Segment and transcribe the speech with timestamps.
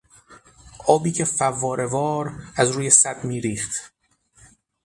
[0.87, 3.93] آبی که فوارهوار از روی سد میریخت